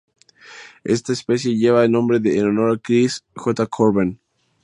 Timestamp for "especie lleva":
1.13-1.85